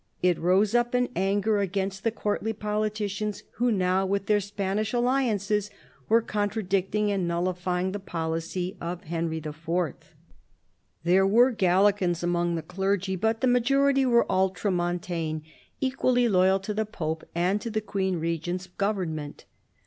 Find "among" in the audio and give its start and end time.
12.23-12.55